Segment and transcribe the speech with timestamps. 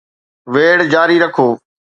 [0.53, 1.47] ويڙهه جاري رکو